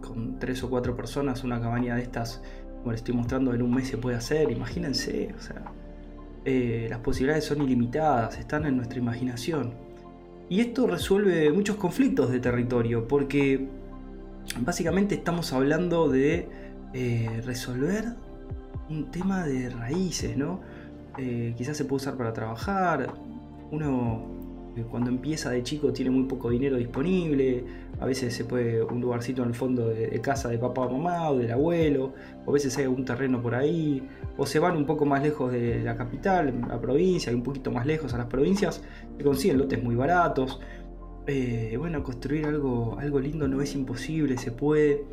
con 0.00 0.38
tres 0.38 0.62
o 0.62 0.70
cuatro 0.70 0.96
personas 0.96 1.44
una 1.44 1.60
cabaña 1.60 1.96
de 1.96 2.02
estas, 2.02 2.42
como 2.78 2.92
les 2.92 3.00
estoy 3.00 3.14
mostrando, 3.14 3.52
en 3.52 3.62
un 3.62 3.74
mes 3.74 3.88
se 3.88 3.98
puede 3.98 4.16
hacer, 4.16 4.50
imagínense, 4.50 5.34
o 5.36 5.40
sea, 5.40 5.62
eh, 6.46 6.86
las 6.88 7.00
posibilidades 7.00 7.44
son 7.44 7.60
ilimitadas, 7.62 8.38
están 8.38 8.64
en 8.64 8.76
nuestra 8.76 8.98
imaginación. 8.98 9.74
Y 10.48 10.60
esto 10.60 10.86
resuelve 10.86 11.50
muchos 11.52 11.76
conflictos 11.76 12.30
de 12.30 12.40
territorio, 12.40 13.08
porque 13.08 13.68
básicamente 14.60 15.16
estamos 15.16 15.52
hablando 15.52 16.08
de 16.08 16.48
eh, 16.94 17.42
resolver 17.44 18.14
un 18.88 19.10
tema 19.10 19.44
de 19.46 19.70
raíces, 19.70 20.36
¿no? 20.36 20.60
Eh, 21.18 21.54
quizás 21.56 21.76
se 21.76 21.84
puede 21.84 21.96
usar 22.02 22.16
para 22.16 22.32
trabajar. 22.32 23.14
Uno 23.70 24.36
eh, 24.76 24.84
cuando 24.90 25.10
empieza 25.10 25.50
de 25.50 25.62
chico 25.62 25.92
tiene 25.92 26.10
muy 26.10 26.24
poco 26.24 26.50
dinero 26.50 26.76
disponible. 26.76 27.64
A 28.00 28.06
veces 28.06 28.34
se 28.34 28.44
puede 28.44 28.82
un 28.82 29.00
lugarcito 29.00 29.42
en 29.42 29.48
el 29.48 29.54
fondo 29.54 29.88
de, 29.88 30.20
casa 30.20 30.48
de 30.50 30.58
papá 30.58 30.82
o 30.82 30.98
mamá 30.98 31.30
o 31.30 31.38
del 31.38 31.50
abuelo. 31.50 32.12
O 32.44 32.50
a 32.50 32.52
veces 32.52 32.76
hay 32.76 32.86
un 32.86 33.04
terreno 33.04 33.40
por 33.40 33.54
ahí. 33.54 34.06
O 34.36 34.46
se 34.46 34.58
van 34.58 34.76
un 34.76 34.86
poco 34.86 35.06
más 35.06 35.22
lejos 35.22 35.52
de 35.52 35.82
la 35.82 35.96
capital, 35.96 36.60
la 36.68 36.80
provincia, 36.80 37.32
y 37.32 37.34
un 37.34 37.42
poquito 37.42 37.70
más 37.70 37.86
lejos 37.86 38.12
a 38.14 38.18
las 38.18 38.26
provincias. 38.26 38.82
Se 39.16 39.24
consiguen 39.24 39.58
lotes 39.58 39.82
muy 39.82 39.94
baratos. 39.94 40.60
Eh, 41.26 41.74
bueno, 41.78 42.02
construir 42.04 42.46
algo, 42.46 42.98
algo 43.00 43.18
lindo 43.18 43.48
no 43.48 43.60
es 43.60 43.74
imposible, 43.74 44.36
se 44.38 44.52
puede. 44.52 45.04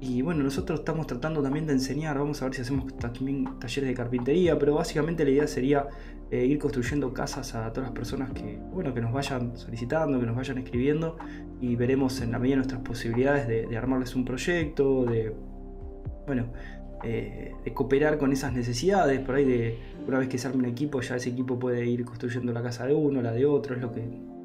Y 0.00 0.22
bueno, 0.22 0.42
nosotros 0.42 0.80
estamos 0.80 1.06
tratando 1.06 1.42
también 1.42 1.66
de 1.66 1.72
enseñar, 1.72 2.18
vamos 2.18 2.42
a 2.42 2.46
ver 2.46 2.54
si 2.54 2.62
hacemos 2.62 2.94
también 2.98 3.58
talleres 3.58 3.88
de 3.88 3.94
carpintería, 3.94 4.58
pero 4.58 4.74
básicamente 4.74 5.24
la 5.24 5.30
idea 5.30 5.46
sería 5.46 5.86
eh, 6.30 6.44
ir 6.44 6.58
construyendo 6.58 7.12
casas 7.14 7.54
a 7.54 7.72
todas 7.72 7.90
las 7.90 7.96
personas 7.96 8.32
que, 8.32 8.58
bueno, 8.72 8.92
que 8.92 9.00
nos 9.00 9.12
vayan 9.12 9.56
solicitando, 9.56 10.18
que 10.18 10.26
nos 10.26 10.36
vayan 10.36 10.58
escribiendo 10.58 11.16
y 11.60 11.76
veremos 11.76 12.20
en 12.20 12.32
la 12.32 12.38
medida 12.38 12.56
nuestras 12.56 12.80
posibilidades 12.82 13.46
de, 13.46 13.76
armarles 13.76 14.14
un 14.14 14.24
proyecto, 14.24 15.04
de, 15.04 15.34
bueno, 16.26 16.52
eh, 17.02 17.54
de 17.64 17.72
cooperar 17.72 18.18
con 18.18 18.32
esas 18.32 18.52
necesidades, 18.52 19.20
por 19.20 19.36
ahí 19.36 19.44
de 19.44 19.78
una 20.06 20.18
vez 20.18 20.28
que 20.28 20.38
se 20.38 20.48
arme 20.48 20.64
un 20.64 20.70
equipo, 20.70 21.00
ya 21.00 21.16
ese 21.16 21.30
equipo 21.30 21.58
puede 21.58 21.86
ir 21.86 22.04
construyendo 22.04 22.52
la 22.52 22.62
casa 22.62 22.86
de 22.86 22.94
uno, 22.94 23.22
la 23.22 23.32
de 23.32 23.46
otro, 23.46 23.74
es 23.74 23.80
lo 23.80 23.92
que 23.92 24.00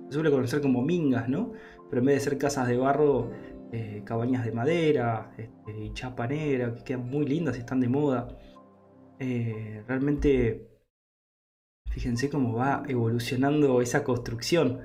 se 0.09 0.13
suele 0.13 0.31
conocer 0.31 0.61
como 0.61 0.81
mingas, 0.81 1.29
¿no? 1.29 1.53
Pero 1.89 2.01
en 2.01 2.05
vez 2.05 2.15
de 2.15 2.21
ser 2.21 2.37
casas 2.37 2.67
de 2.67 2.77
barro, 2.77 3.31
eh, 3.71 4.01
cabañas 4.03 4.45
de 4.45 4.51
madera 4.51 5.31
este, 5.37 5.85
y 5.85 5.93
chapa 5.93 6.25
negra 6.25 6.73
que 6.73 6.83
quedan 6.83 7.07
muy 7.07 7.25
lindas 7.25 7.55
y 7.55 7.59
están 7.59 7.79
de 7.79 7.87
moda. 7.87 8.27
Eh, 9.19 9.83
realmente, 9.87 10.67
fíjense 11.91 12.31
cómo 12.31 12.53
va 12.53 12.83
evolucionando 12.87 13.81
esa 13.81 14.03
construcción. 14.03 14.79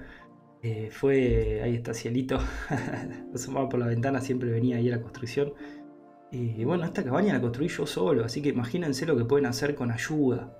Eh, 0.63 0.91
fue, 0.91 1.63
ahí 1.63 1.77
está 1.77 1.95
cielito, 1.95 2.39
asomaba 3.35 3.69
por 3.71 3.81
la 3.81 3.87
ventana, 3.87 4.21
siempre 4.21 4.51
venía 4.51 4.77
ahí 4.77 4.89
la 4.89 5.01
construcción. 5.01 5.55
Y 6.31 6.65
bueno, 6.65 6.85
esta 6.85 7.05
cabaña 7.05 7.33
la 7.33 7.41
construí 7.41 7.69
yo 7.69 7.87
solo, 7.87 8.25
así 8.25 8.43
que 8.43 8.49
imagínense 8.49 9.07
lo 9.07 9.17
que 9.17 9.25
pueden 9.25 9.47
hacer 9.47 9.75
con 9.75 9.93
ayuda. 9.93 10.53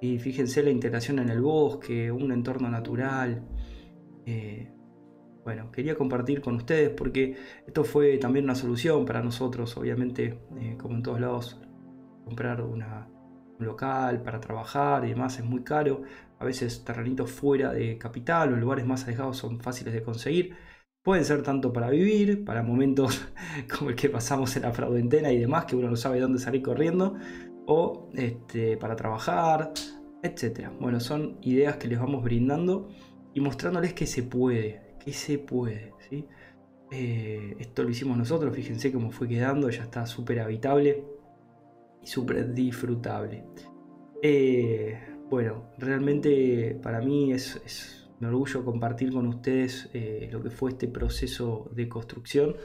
Y 0.00 0.18
fíjense 0.18 0.62
la 0.62 0.70
integración 0.70 1.18
en 1.18 1.28
el 1.28 1.42
bosque, 1.42 2.10
un 2.10 2.32
entorno 2.32 2.70
natural. 2.70 3.44
Bueno, 5.44 5.70
quería 5.72 5.96
compartir 5.96 6.42
con 6.42 6.56
ustedes 6.56 6.90
porque 6.90 7.36
esto 7.66 7.84
fue 7.84 8.18
también 8.18 8.44
una 8.44 8.54
solución 8.54 9.04
para 9.06 9.22
nosotros, 9.22 9.76
obviamente, 9.76 10.38
eh, 10.58 10.76
como 10.78 10.96
en 10.96 11.02
todos 11.02 11.20
lados, 11.20 11.60
comprar 12.24 12.60
un 12.60 12.84
local 13.58 14.22
para 14.22 14.40
trabajar 14.40 15.04
y 15.04 15.10
demás 15.10 15.38
es 15.38 15.44
muy 15.44 15.62
caro. 15.62 16.02
A 16.38 16.44
veces 16.44 16.84
terrenitos 16.84 17.30
fuera 17.30 17.72
de 17.72 17.98
capital 17.98 18.52
o 18.52 18.56
lugares 18.56 18.86
más 18.86 19.04
alejados 19.04 19.36
son 19.38 19.60
fáciles 19.60 19.94
de 19.94 20.02
conseguir. 20.02 20.56
Pueden 21.02 21.24
ser 21.24 21.42
tanto 21.42 21.72
para 21.72 21.88
vivir, 21.90 22.44
para 22.44 22.62
momentos 22.62 23.26
como 23.78 23.90
el 23.90 23.96
que 23.96 24.10
pasamos 24.10 24.54
en 24.56 24.62
la 24.62 24.72
fraudentena 24.72 25.32
y 25.32 25.38
demás, 25.38 25.64
que 25.64 25.76
uno 25.76 25.88
no 25.88 25.96
sabe 25.96 26.20
dónde 26.20 26.38
salir 26.38 26.62
corriendo, 26.62 27.16
o 27.66 28.10
este, 28.14 28.76
para 28.76 28.96
trabajar, 28.96 29.72
etc. 30.22 30.68
Bueno, 30.78 31.00
son 31.00 31.38
ideas 31.42 31.76
que 31.76 31.88
les 31.88 31.98
vamos 31.98 32.22
brindando 32.22 32.88
y 33.32 33.40
mostrándoles 33.40 33.94
que 33.94 34.06
se 34.06 34.22
puede, 34.22 34.89
que 35.04 35.12
se 35.12 35.38
puede. 35.38 35.92
¿sí? 36.08 36.26
Eh, 36.90 37.56
esto 37.58 37.82
lo 37.82 37.90
hicimos 37.90 38.16
nosotros, 38.16 38.54
fíjense 38.54 38.92
cómo 38.92 39.10
fue 39.10 39.28
quedando, 39.28 39.70
ya 39.70 39.84
está 39.84 40.06
súper 40.06 40.40
habitable 40.40 41.04
y 42.02 42.06
súper 42.06 42.52
disfrutable. 42.52 43.44
Eh, 44.22 44.98
bueno, 45.28 45.70
realmente 45.78 46.78
para 46.82 47.00
mí 47.00 47.32
es, 47.32 48.08
un 48.20 48.26
orgullo 48.26 48.64
compartir 48.64 49.12
con 49.12 49.26
ustedes 49.26 49.88
eh, 49.94 50.28
lo 50.30 50.42
que 50.42 50.50
fue 50.50 50.70
este 50.70 50.88
proceso 50.88 51.70
de 51.74 51.88
construcción. 51.88 52.56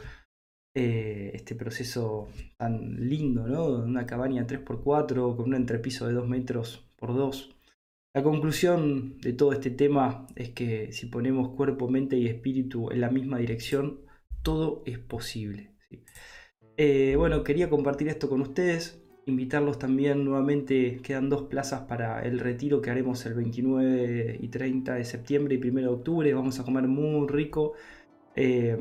este 0.74 1.56
proceso 1.56 2.28
tan 2.58 2.96
lindo, 3.08 3.48
¿no? 3.48 3.66
Una 3.68 4.06
cabaña 4.06 4.46
3x4 4.46 5.36
con 5.38 5.46
un 5.46 5.56
entrepiso 5.56 6.06
de 6.08 6.14
2 6.14 6.28
metros 6.28 6.84
por 6.98 7.14
2 7.16 7.56
la 8.16 8.24
conclusión 8.24 9.18
de 9.20 9.34
todo 9.34 9.52
este 9.52 9.70
tema 9.70 10.26
es 10.38 10.52
que 10.52 10.94
si 10.94 11.08
ponemos 11.08 11.50
cuerpo, 11.50 11.90
mente 11.90 12.16
y 12.16 12.28
espíritu 12.28 12.90
en 12.90 13.02
la 13.02 13.10
misma 13.10 13.40
dirección, 13.40 14.00
todo 14.42 14.84
es 14.86 15.00
posible. 15.00 15.74
Eh, 16.78 17.16
bueno, 17.18 17.44
quería 17.44 17.70
compartir 17.70 18.08
esto 18.08 18.30
con 18.30 18.40
ustedes, 18.40 19.04
invitarlos 19.26 19.80
también 19.80 20.24
nuevamente, 20.24 21.02
quedan 21.04 21.28
dos 21.28 21.44
plazas 21.44 21.82
para 21.90 22.22
el 22.22 22.40
retiro 22.40 22.82
que 22.82 22.90
haremos 22.90 23.26
el 23.26 23.34
29 23.34 24.38
y 24.40 24.48
30 24.48 24.96
de 24.96 25.04
septiembre 25.04 25.60
y 25.62 25.68
1 25.68 25.82
de 25.82 25.88
octubre, 25.88 26.34
vamos 26.34 26.58
a 26.62 26.64
comer 26.64 26.88
muy 26.88 27.28
rico. 27.28 27.74
Eh, 28.34 28.78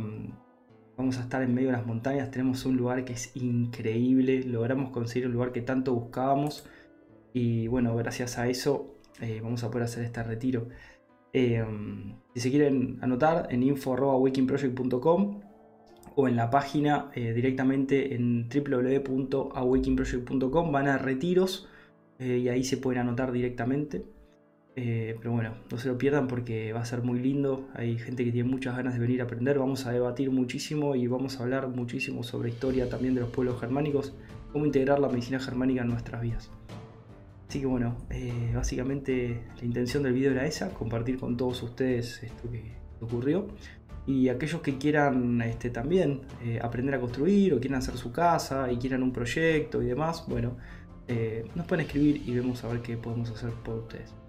vamos 0.97 1.19
a 1.19 1.23
estar 1.23 1.43
en 1.43 1.53
medio 1.53 1.71
de 1.71 1.77
las 1.77 1.87
montañas, 1.87 2.31
tenemos 2.31 2.65
un 2.67 2.77
lugar 2.77 3.05
que 3.05 3.15
es 3.15 3.35
increíble, 3.35 4.45
logramos 4.45 4.91
conseguir 4.91 5.25
el 5.25 5.33
lugar 5.33 5.51
que 5.51 5.61
tanto 5.61 5.93
buscábamos 5.93 6.69
y 7.33 7.67
bueno, 7.67 7.97
gracias 7.97 8.39
a 8.39 8.47
eso 8.49 8.94
eh, 9.21 9.41
vamos 9.43 9.65
a 9.65 9.71
poder 9.71 9.85
hacer 9.85 10.05
este 10.05 10.23
retiro. 10.23 10.69
Eh, 11.33 11.65
si 12.35 12.41
se 12.41 12.51
quieren 12.51 12.99
anotar 13.01 13.49
en 13.51 13.63
info.awakingproject.com 13.63 15.41
o 16.17 16.29
en 16.29 16.37
la 16.37 16.51
página 16.51 17.11
eh, 17.15 17.33
directamente 17.33 18.15
en 18.15 18.47
www.awakingproject.com 18.49 20.71
van 20.71 20.89
a 20.89 20.99
retiros 20.99 21.67
y 22.21 22.47
ahí 22.49 22.63
se 22.63 22.77
pueden 22.77 23.01
anotar 23.01 23.33
directamente. 23.33 24.05
pero 24.75 25.33
bueno, 25.33 25.55
no 25.71 25.79
se 25.79 25.89
lo 25.89 25.99
pierdan 25.99 26.29
porque 26.29 26.73
va 26.73 26.81
a 26.81 26.85
ser 26.85 27.03
muy 27.03 27.19
lindo. 27.19 27.67
Hay 27.75 27.99
gente 27.99 28.25
que 28.25 28.31
tiene 28.31 28.49
muchas 28.49 28.77
ganas 28.77 28.95
de 28.95 29.01
venir 29.01 29.21
a 29.21 29.25
aprender. 29.25 29.59
Vamos 29.59 29.85
a 29.87 29.93
debatir 29.93 30.31
muchísimo 30.31 30.95
y 30.95 31.09
vamos 31.09 31.41
a 31.41 31.43
hablar 31.43 31.67
muchísimo 31.69 32.23
sobre 32.23 32.51
historia 32.51 32.89
también 32.89 33.17
de 33.17 33.23
los 33.23 33.31
pueblos 33.31 33.59
germánicos, 33.61 34.15
cómo 34.53 34.65
integrar 34.65 35.01
la 35.01 35.09
medicina 35.09 35.41
germánica 35.41 35.83
en 35.83 35.89
nuestras 35.89 36.23
vidas. 36.23 36.53
Así 37.49 37.61
que 37.61 37.67
bueno, 37.67 37.97
eh, 38.11 38.53
básicamente 38.55 39.43
la 39.59 39.65
intención 39.65 40.03
del 40.03 40.13
video 40.13 40.33
era 40.33 40.47
esa, 40.47 40.71
compartir 40.71 41.19
con 41.19 41.37
todos 41.37 41.63
ustedes 41.63 42.23
esto 42.23 42.51
que 42.51 42.73
ocurrió. 43.01 43.49
Y 44.07 44.29
aquellos 44.29 44.61
que 44.61 44.77
quieran 44.77 45.41
este, 45.43 45.71
también 45.71 46.23
eh, 46.43 46.59
aprender 46.63 46.95
a 46.95 47.01
construir 47.01 47.55
o 47.55 47.61
quieran 47.61 47.79
hacer 47.79 47.97
su 47.97 48.13
casa 48.13 48.71
y 48.71 48.77
quieran 48.77 49.03
un 49.03 49.13
proyecto 49.13 49.83
y 49.83 49.87
demás, 49.87 50.25
bueno, 50.29 50.57
eh, 51.09 51.47
nos 51.55 51.67
pueden 51.67 51.87
escribir 51.87 52.23
y 52.27 52.35
vemos 52.35 52.65
a 52.65 52.69
ver 52.69 52.81
qué 52.81 52.97
podemos 52.97 53.31
hacer 53.31 53.51
por 53.51 53.77
ustedes. 53.77 54.24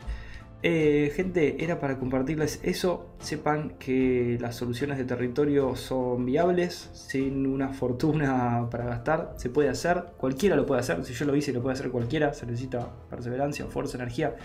Eh, 0.68 1.12
gente, 1.16 1.64
era 1.64 1.80
para 1.80 2.00
compartirles 2.00 2.60
eso. 2.64 3.12
Sepan 3.20 3.76
que 3.78 4.40
las 4.42 4.56
soluciones 4.56 4.98
de 4.98 5.04
territorio 5.06 5.76
son 5.76 6.26
viables, 6.26 6.90
sin 6.92 7.46
una 7.46 7.70
fortuna 7.70 8.68
para 8.72 8.86
gastar. 8.86 9.36
Se 9.38 9.52
puede 9.52 9.70
hacer, 9.70 10.06
cualquiera 10.18 10.56
lo 10.56 10.66
puede 10.66 10.82
hacer. 10.82 11.06
Si 11.06 11.14
yo 11.14 11.26
lo 11.28 11.36
hice, 11.36 11.54
lo 11.54 11.62
puede 11.62 11.74
hacer 11.74 11.92
cualquiera. 11.92 12.34
Se 12.34 12.48
necesita 12.48 12.90
perseverancia, 13.12 13.68
fuerza, 13.68 13.98
energía. 13.98 14.38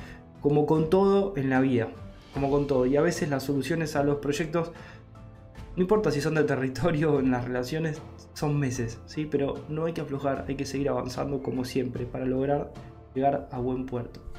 Como 0.42 0.66
con 0.66 0.90
todo 0.90 1.32
en 1.38 1.48
la 1.48 1.62
vida. 1.62 1.88
Como 2.34 2.50
con 2.50 2.66
todo. 2.66 2.84
Y 2.84 2.98
a 2.98 3.00
veces 3.00 3.30
las 3.30 3.44
soluciones 3.44 3.96
a 3.96 4.04
los 4.04 4.18
proyectos, 4.18 4.72
no 5.74 5.80
importa 5.80 6.10
si 6.10 6.20
son 6.20 6.34
de 6.34 6.44
territorio 6.44 7.14
o 7.14 7.20
en 7.20 7.30
las 7.30 7.46
relaciones, 7.46 8.02
son 8.34 8.58
meses. 8.58 9.00
¿sí? 9.06 9.24
Pero 9.24 9.64
no 9.70 9.86
hay 9.86 9.94
que 9.94 10.02
aflojar, 10.02 10.44
hay 10.46 10.56
que 10.56 10.66
seguir 10.66 10.90
avanzando 10.90 11.42
como 11.42 11.64
siempre 11.64 12.04
para 12.04 12.26
lograr 12.26 12.74
llegar 13.14 13.48
a 13.50 13.58
buen 13.58 13.86
puerto. 13.86 14.29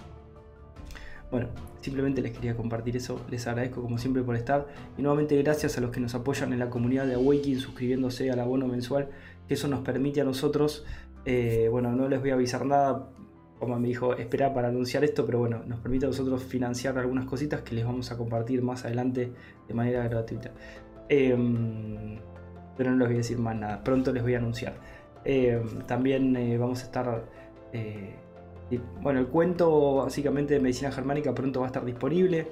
Bueno, 1.32 1.48
simplemente 1.80 2.22
les 2.22 2.34
quería 2.34 2.56
compartir 2.56 2.98
eso. 2.98 3.22
Les 3.30 3.48
agradezco 3.48 3.82
como 3.82 3.98
siempre 3.98 4.22
por 4.22 4.36
estar. 4.36 4.68
Y 4.98 5.02
nuevamente 5.02 5.42
gracias 5.42 5.78
a 5.78 5.82
los 5.82 5.92
que 5.92 6.02
nos 6.02 6.14
apoyan 6.14 6.52
en 6.52 6.60
la 6.60 6.70
comunidad 6.70 7.08
de 7.08 7.16
Awakening 7.16 7.60
suscribiéndose 7.60 8.30
al 8.30 8.40
abono 8.40 8.68
mensual. 8.68 9.10
Que 9.48 9.54
eso 9.54 9.70
nos 9.70 9.80
permite 9.80 10.20
a 10.22 10.26
nosotros. 10.26 10.86
Eh, 11.26 11.70
bueno, 11.72 11.94
no 11.94 12.10
les 12.10 12.20
voy 12.20 12.32
a 12.32 12.34
avisar 12.34 12.66
nada. 12.66 13.10
Como 13.60 13.80
me 13.80 13.88
dijo, 13.88 14.16
espera 14.16 14.54
para 14.54 14.70
anunciar 14.70 15.04
esto, 15.04 15.26
pero 15.26 15.40
bueno, 15.40 15.64
nos 15.68 15.80
permite 15.80 16.06
a 16.06 16.10
nosotros 16.10 16.44
financiar 16.44 16.98
algunas 16.98 17.26
cositas 17.26 17.62
que 17.62 17.76
les 17.76 17.86
vamos 17.86 18.12
a 18.12 18.18
compartir 18.18 18.62
más 18.64 18.86
adelante 18.86 19.32
de 19.68 19.74
manera 19.74 20.08
gratuita. 20.08 20.52
Em, 21.08 22.18
pero 22.76 22.90
no 22.90 22.98
les 22.98 23.08
voy 23.08 23.16
a 23.16 23.18
decir 23.18 23.38
más 23.38 23.56
nada, 23.56 23.84
pronto 23.84 24.12
les 24.12 24.24
voy 24.24 24.34
a 24.34 24.40
anunciar. 24.40 24.74
Em, 25.24 25.82
también 25.86 26.36
eh, 26.36 26.58
vamos 26.58 26.82
a 26.82 26.86
estar 26.86 27.26
bueno, 29.02 29.20
el 29.20 29.28
cuento 29.28 29.96
básicamente 29.96 30.54
de 30.54 30.60
medicina 30.60 30.92
germánica 30.92 31.34
pronto 31.34 31.60
va 31.60 31.66
a 31.66 31.70
estar 31.70 31.86
disponible. 31.86 32.48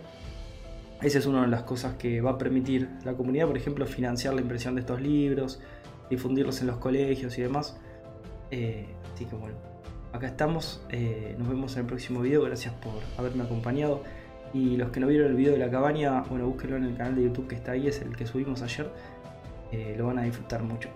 Esa 1.02 1.20
es 1.20 1.26
una 1.26 1.44
de 1.44 1.48
las 1.48 1.64
cosas 1.64 1.94
que 1.96 2.20
va 2.20 2.32
a 2.32 2.38
permitir 2.38 2.90
la 3.06 3.14
comunidad, 3.14 3.48
por 3.48 3.56
ejemplo, 3.56 3.86
financiar 3.86 4.34
la 4.34 4.42
impresión 4.42 4.76
de 4.76 4.82
estos 4.82 5.02
libros, 5.02 5.62
difundirlos 6.10 6.60
en 6.62 6.68
los 6.68 6.78
colegios 6.78 7.38
y 7.38 7.42
demás. 7.42 7.78
Eh, 8.52 8.86
así 9.14 9.26
que 9.26 9.36
bueno, 9.36 9.56
acá 10.12 10.28
estamos. 10.28 10.82
Eh, 10.90 11.36
nos 11.38 11.48
vemos 11.48 11.74
en 11.76 11.82
el 11.82 11.86
próximo 11.86 12.22
video. 12.22 12.44
Gracias 12.44 12.74
por 12.76 12.94
haberme 13.18 13.44
acompañado. 13.44 14.04
Y 14.54 14.78
los 14.78 14.90
que 14.90 15.00
no 15.00 15.08
vieron 15.08 15.28
el 15.28 15.36
video 15.36 15.54
de 15.54 15.60
la 15.60 15.70
cabaña, 15.70 16.22
bueno, 16.24 16.48
búsquenlo 16.48 16.76
en 16.76 16.86
el 16.86 16.98
canal 16.98 17.16
de 17.16 17.24
YouTube 17.24 17.48
que 17.48 17.56
está 17.56 17.74
ahí, 17.74 17.88
es 17.88 18.02
el 18.02 18.16
que 18.16 18.26
subimos 18.26 18.62
ayer. 18.62 18.90
Eh, 19.72 19.96
lo 19.98 20.08
van 20.08 20.20
a 20.20 20.24
disfrutar 20.24 20.64
mucho. 20.64 20.90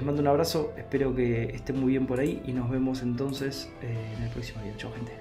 Les 0.00 0.06
mando 0.06 0.22
un 0.22 0.28
abrazo, 0.28 0.72
espero 0.78 1.14
que 1.14 1.50
estén 1.54 1.78
muy 1.78 1.90
bien 1.90 2.06
por 2.06 2.20
ahí 2.20 2.42
y 2.46 2.54
nos 2.54 2.70
vemos 2.70 3.02
entonces 3.02 3.70
eh, 3.82 4.14
en 4.16 4.22
el 4.22 4.30
próximo 4.30 4.62
video. 4.62 4.74
Chao 4.78 4.90
gente. 4.94 5.12